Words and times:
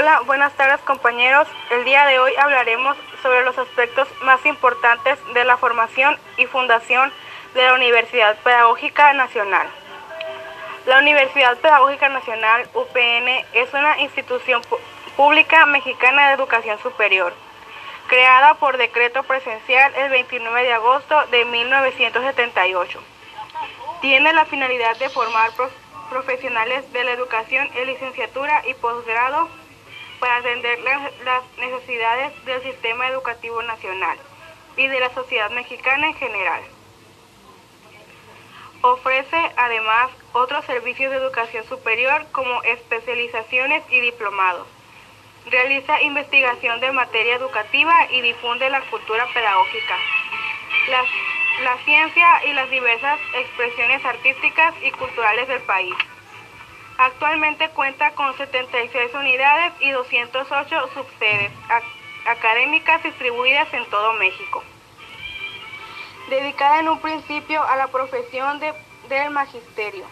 Hola, 0.00 0.20
buenas 0.26 0.52
tardes 0.52 0.80
compañeros. 0.82 1.48
El 1.70 1.84
día 1.84 2.06
de 2.06 2.20
hoy 2.20 2.32
hablaremos 2.36 2.96
sobre 3.20 3.42
los 3.42 3.58
aspectos 3.58 4.06
más 4.22 4.46
importantes 4.46 5.18
de 5.34 5.44
la 5.44 5.56
formación 5.56 6.16
y 6.36 6.46
fundación 6.46 7.12
de 7.54 7.64
la 7.64 7.74
Universidad 7.74 8.38
Pedagógica 8.44 9.12
Nacional. 9.14 9.66
La 10.86 11.00
Universidad 11.00 11.58
Pedagógica 11.58 12.08
Nacional, 12.10 12.68
UPN, 12.74 13.44
es 13.54 13.74
una 13.74 13.98
institución 13.98 14.62
pública 15.16 15.66
mexicana 15.66 16.28
de 16.28 16.34
educación 16.34 16.78
superior, 16.78 17.34
creada 18.06 18.54
por 18.54 18.76
decreto 18.76 19.24
presencial 19.24 19.92
el 19.96 20.10
29 20.10 20.62
de 20.62 20.74
agosto 20.74 21.26
de 21.32 21.44
1978. 21.44 23.00
Tiene 24.00 24.32
la 24.32 24.44
finalidad 24.44 24.96
de 24.98 25.08
formar 25.08 25.50
profesionales 26.08 26.92
de 26.92 27.02
la 27.02 27.10
educación 27.10 27.68
en 27.74 27.88
licenciatura 27.88 28.62
y 28.64 28.74
posgrado 28.74 29.48
para 30.20 30.36
atender 30.36 30.78
las 30.80 31.42
necesidades 31.58 32.44
del 32.44 32.62
sistema 32.62 33.08
educativo 33.08 33.62
nacional 33.62 34.18
y 34.76 34.86
de 34.86 35.00
la 35.00 35.12
sociedad 35.14 35.50
mexicana 35.50 36.08
en 36.08 36.14
general. 36.14 36.62
Ofrece 38.80 39.36
además 39.56 40.10
otros 40.32 40.64
servicios 40.64 41.10
de 41.10 41.16
educación 41.16 41.64
superior 41.64 42.26
como 42.30 42.62
especializaciones 42.62 43.82
y 43.90 44.00
diplomados. 44.00 44.68
Realiza 45.50 46.00
investigación 46.02 46.78
de 46.80 46.92
materia 46.92 47.36
educativa 47.36 48.06
y 48.10 48.20
difunde 48.20 48.70
la 48.70 48.80
cultura 48.82 49.26
pedagógica, 49.34 49.96
la, 50.90 51.04
la 51.64 51.76
ciencia 51.84 52.44
y 52.44 52.52
las 52.52 52.70
diversas 52.70 53.18
expresiones 53.34 54.04
artísticas 54.04 54.74
y 54.82 54.90
culturales 54.92 55.48
del 55.48 55.62
país. 55.62 55.94
Actualmente 56.98 57.70
cuenta 57.70 58.10
con 58.16 58.36
76 58.36 59.14
unidades 59.14 59.72
y 59.78 59.92
208 59.92 60.90
subsedes 60.94 61.52
académicas 62.26 63.00
distribuidas 63.04 63.72
en 63.72 63.88
todo 63.88 64.14
México. 64.14 64.64
Dedicada 66.28 66.80
en 66.80 66.88
un 66.88 67.00
principio 67.00 67.62
a 67.62 67.76
la 67.76 67.86
profesión 67.86 68.58
de, 68.58 68.74
del 69.08 69.30
magisterio, 69.30 70.04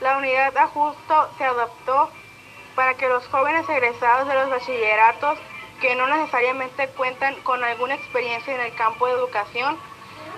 la 0.00 0.18
unidad 0.18 0.56
ajusto 0.56 1.30
se 1.38 1.44
adaptó 1.44 2.10
para 2.74 2.94
que 2.94 3.08
los 3.08 3.24
jóvenes 3.28 3.68
egresados 3.68 4.26
de 4.26 4.34
los 4.34 4.50
bachilleratos 4.50 5.38
que 5.80 5.94
no 5.94 6.08
necesariamente 6.08 6.88
cuentan 6.88 7.36
con 7.42 7.62
alguna 7.62 7.94
experiencia 7.94 8.52
en 8.52 8.62
el 8.62 8.74
campo 8.74 9.06
de 9.06 9.12
educación 9.12 9.78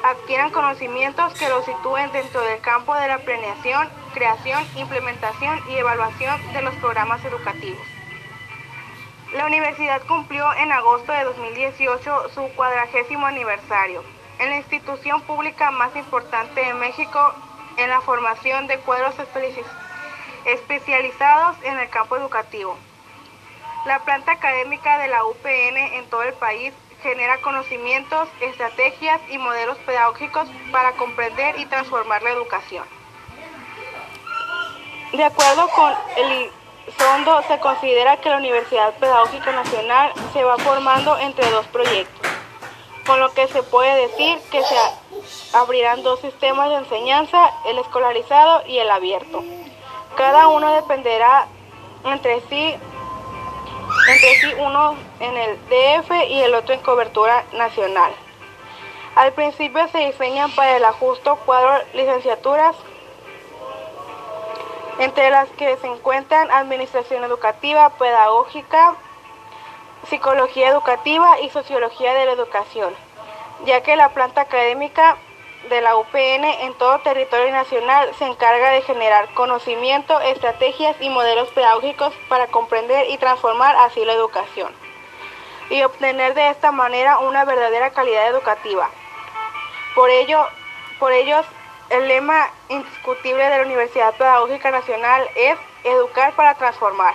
adquieran 0.05 0.51
conocimientos 0.51 1.35
que 1.35 1.49
los 1.49 1.65
sitúen 1.65 2.11
dentro 2.13 2.41
del 2.43 2.61
campo 2.61 2.95
de 2.95 3.09
la 3.09 3.19
planeación, 3.19 3.89
creación, 4.15 4.65
implementación 4.77 5.61
y 5.71 5.77
evaluación 5.77 6.41
de 6.53 6.63
los 6.63 6.75
programas 6.77 7.25
educativos. 7.25 7.87
La 9.35 9.47
universidad 9.47 10.01
cumplió 10.07 10.53
en 10.55 10.73
agosto 10.73 11.13
de 11.13 11.25
2018 11.25 12.31
su 12.35 12.49
cuadragésimo 12.57 13.27
aniversario. 13.27 14.03
Es 14.39 14.49
la 14.49 14.57
institución 14.57 15.21
pública 15.23 15.71
más 15.71 15.95
importante 15.97 16.65
de 16.65 16.73
México 16.75 17.35
en 17.77 17.91
la 17.91 18.01
formación 18.01 18.67
de 18.67 18.79
cuadros 18.79 19.15
especializados 20.45 21.57
en 21.63 21.79
el 21.79 21.91
campo 21.91 22.17
educativo. 22.17 22.77
La 23.85 24.01
planta 24.01 24.33
académica 24.33 24.99
de 24.99 25.09
la 25.09 25.25
UPN 25.25 25.77
en 25.77 26.11
todo 26.11 26.23
el 26.23 26.35
país 26.35 26.75
genera 27.03 27.41
conocimientos, 27.41 28.29
estrategias 28.41 29.21
y 29.31 29.39
modelos 29.39 29.79
pedagógicos 29.79 30.49
para 30.73 30.93
comprender 30.93 31.59
y 31.59 31.67
transformar 31.67 32.23
la 32.23 32.31
educación. 32.31 32.85
De 35.13 35.25
acuerdo 35.25 35.69
con 35.69 35.95
el 36.17 36.51
fondo, 36.97 37.41
se 37.43 37.59
considera 37.61 38.19
que 38.19 38.29
la 38.29 38.39
Universidad 38.39 38.95
Pedagógica 38.95 39.53
Nacional 39.53 40.13
se 40.33 40.43
va 40.43 40.59
formando 40.59 41.17
entre 41.19 41.49
dos 41.51 41.67
proyectos, 41.69 42.31
con 43.07 43.21
lo 43.21 43.33
que 43.33 43.47
se 43.47 43.63
puede 43.63 44.09
decir 44.09 44.39
que 44.51 44.63
se 44.63 44.77
abrirán 45.55 46.03
dos 46.03 46.21
sistemas 46.21 46.69
de 46.71 46.77
enseñanza, 46.77 47.53
el 47.67 47.79
escolarizado 47.79 48.67
y 48.67 48.79
el 48.79 48.91
abierto. 48.91 49.43
Cada 50.17 50.49
uno 50.49 50.75
dependerá 50.75 51.47
entre 52.05 52.41
sí 52.49 52.77
entre 54.09 54.35
sí 54.37 54.55
uno 54.59 54.97
en 55.21 55.37
el 55.37 55.59
DF 55.69 56.11
y 56.29 56.41
el 56.41 56.55
otro 56.55 56.75
en 56.75 56.81
cobertura 56.81 57.45
nacional. 57.53 58.13
Al 59.15 59.33
principio 59.33 59.87
se 59.89 59.99
diseñan 59.99 60.51
para 60.53 60.77
el 60.77 60.85
ajusto 60.85 61.37
cuadro 61.45 61.83
licenciaturas, 61.95 62.77
entre 64.99 65.31
las 65.31 65.49
que 65.51 65.77
se 65.77 65.87
encuentran 65.87 66.51
Administración 66.51 67.25
Educativa, 67.25 67.91
Pedagógica, 67.91 68.95
Psicología 70.09 70.69
Educativa 70.69 71.41
y 71.41 71.51
Sociología 71.51 72.15
de 72.15 72.27
la 72.27 72.33
Educación, 72.33 72.95
ya 73.65 73.83
que 73.83 73.97
la 73.97 74.11
planta 74.11 74.43
académica 74.43 75.17
de 75.69 75.81
la 75.81 75.97
UPN 75.97 76.45
en 76.45 76.75
todo 76.75 76.99
territorio 77.01 77.53
nacional 77.53 78.11
se 78.19 78.27
encarga 78.27 78.71
de 78.71 78.83
generar 78.83 79.33
conocimiento, 79.35 80.21
estrategias 80.21 80.97
y 81.01 81.11
modelos 81.11 81.49
pedagógicos 81.51 82.13
para 82.29 82.47
comprender 82.49 83.11
y 83.11 83.19
transformar 83.19 83.77
así 83.77 84.05
la 84.05 84.15
educación 84.15 84.73
y 85.71 85.83
obtener 85.83 86.35
de 86.35 86.51
esta 86.51 86.73
manera 86.73 87.19
una 87.19 87.45
verdadera 87.45 87.91
calidad 87.91 88.29
educativa. 88.29 88.89
Por 89.95 90.11
ello, 90.11 90.47
por 90.99 91.13
ello 91.13 91.43
el 91.91 92.09
lema 92.09 92.51
indiscutible 92.69 93.43
de 93.43 93.59
la 93.59 93.65
Universidad 93.65 94.15
Pedagógica 94.15 94.71
Nacional 94.71 95.29
es 95.35 95.59
educar 95.85 96.33
para 96.35 96.55
transformar. 96.55 97.15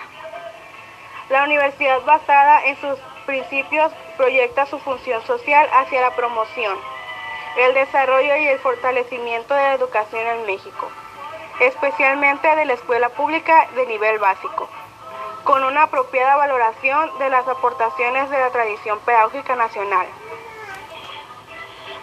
La 1.30 1.44
universidad 1.44 2.02
basada 2.02 2.66
en 2.66 2.80
sus 2.80 3.00
principios 3.26 3.92
proyecta 4.18 4.66
su 4.66 4.80
función 4.80 5.26
social 5.26 5.68
hacia 5.74 6.02
la 6.02 6.16
promoción 6.16 6.78
el 7.58 7.74
desarrollo 7.74 8.36
y 8.38 8.48
el 8.48 8.60
fortalecimiento 8.60 9.54
de 9.54 9.62
la 9.62 9.74
educación 9.74 10.26
en 10.26 10.46
México, 10.46 10.90
especialmente 11.60 12.56
de 12.56 12.66
la 12.66 12.74
escuela 12.74 13.10
pública 13.10 13.68
de 13.76 13.86
nivel 13.86 14.20
básico, 14.20 14.68
con 15.44 15.64
una 15.64 15.84
apropiada 15.84 16.36
valoración 16.36 17.18
de 17.20 17.30
las 17.30 17.48
aportaciones 17.48 18.30
de 18.30 18.40
la 18.40 18.50
tradición 18.50 19.00
pedagógica 19.00 19.56
nacional. 19.56 20.08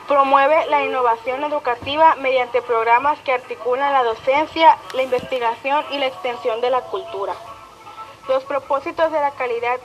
Promueve 0.06 0.66
la 0.66 0.82
innovación 0.82 1.44
educativa 1.44 2.16
mediante 2.16 2.62
programas 2.62 3.18
que 3.20 3.32
articulan 3.32 3.92
la 3.92 4.02
docencia, 4.02 4.76
la 4.92 5.02
investigación 5.02 5.84
y 5.90 5.98
la 5.98 6.06
extensión 6.06 6.60
de 6.60 6.70
la 6.70 6.80
cultura. 6.82 7.32
Los 8.28 8.44
propósitos 8.44 9.10
de 9.12 9.20
la 9.20 9.30
calidad 9.32 9.78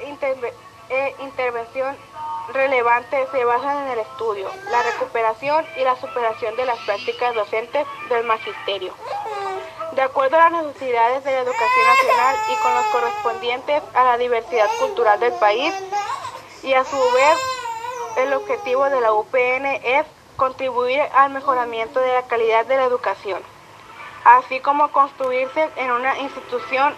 e 0.90 1.16
intervención 1.20 1.96
relevantes 2.54 3.30
se 3.32 3.46
basan 3.46 3.86
en 3.86 3.92
el 3.94 4.00
estudio, 4.00 4.50
la 4.72 4.84
recuperación 4.84 5.66
y 5.78 5.84
la 5.84 5.96
superación 5.96 6.56
de 6.56 6.66
las 6.66 6.78
prácticas 6.80 7.34
docentes 7.36 7.86
del 8.10 8.26
magisterio. 8.26 8.94
De 9.94 10.02
acuerdo 10.02 10.38
a 10.38 10.50
las 10.50 10.64
necesidades 10.64 11.24
de 11.24 11.32
la 11.32 11.40
educación 11.40 11.86
nacional 11.88 12.36
y 12.52 12.56
con 12.62 12.74
los 12.76 12.86
correspondientes 12.88 13.84
a 13.94 14.04
la 14.04 14.18
diversidad 14.18 14.70
cultural 14.80 15.20
del 15.20 15.34
país, 15.34 15.74
y 16.64 16.74
a 16.74 16.84
su 16.84 16.98
vez 16.98 17.38
el 18.18 18.34
objetivo 18.34 18.90
de 18.90 19.00
la 19.00 19.14
UPN 19.14 19.66
es 19.84 20.06
contribuir 20.36 21.02
al 21.14 21.32
mejoramiento 21.32 22.00
de 22.00 22.14
la 22.14 22.24
calidad 22.24 22.66
de 22.66 22.78
la 22.78 22.86
educación, 22.86 23.42
así 24.26 24.60
como 24.60 24.92
construirse 24.92 25.70
en 25.78 25.92
una 25.92 26.18
institución 26.20 26.96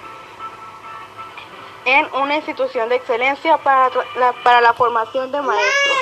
en 1.87 2.05
una 2.15 2.35
institución 2.35 2.89
de 2.89 2.95
excelencia 2.95 3.57
para 3.59 3.89
la, 4.17 4.33
para 4.43 4.59
la 4.59 4.73
formación 4.73 5.31
de 5.31 5.41
maestros. 5.41 5.97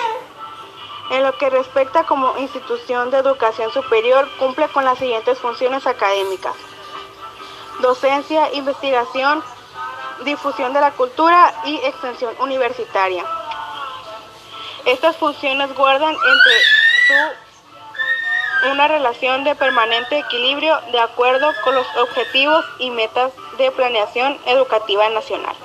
En 1.11 1.21
lo 1.21 1.37
que 1.37 1.51
respecta 1.51 2.03
como 2.05 2.35
institución 2.39 3.11
de 3.11 3.19
educación 3.19 3.71
superior, 3.71 4.27
cumple 4.39 4.67
con 4.69 4.83
las 4.83 4.97
siguientes 4.97 5.37
funciones 5.37 5.85
académicas. 5.85 6.55
Docencia, 7.81 8.51
investigación, 8.53 9.43
difusión 10.23 10.73
de 10.73 10.81
la 10.81 10.89
cultura 10.91 11.53
y 11.65 11.75
extensión 11.83 12.33
universitaria. 12.39 13.23
Estas 14.85 15.15
funciones 15.17 15.71
guardan 15.75 16.13
entre 16.13 16.61
su 17.07 17.45
una 18.71 18.87
relación 18.87 19.43
de 19.43 19.53
permanente 19.53 20.17
equilibrio 20.17 20.79
de 20.91 20.99
acuerdo 20.99 21.51
con 21.63 21.75
los 21.75 21.85
objetivos 21.97 22.65
y 22.79 22.89
metas 22.89 23.31
de 23.57 23.69
planeación 23.71 24.39
educativa 24.45 25.07
nacional. 25.09 25.55